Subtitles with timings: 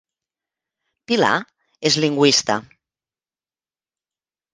[1.11, 1.33] Pilar
[1.89, 2.55] és lingüista